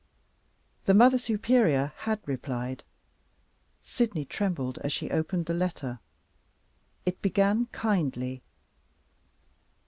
[0.85, 2.83] The Mother Superior had replied.
[3.83, 5.99] Sydney trembled as she opened the letter.
[7.05, 8.41] It began kindly.